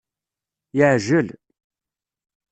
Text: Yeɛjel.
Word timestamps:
Yeɛjel. 0.77 1.27